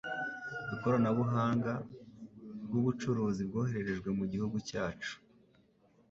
[0.73, 1.73] ikoronabuhanga
[2.65, 5.13] bw ubucuruzi bwohererejwe mu gihugu cyacu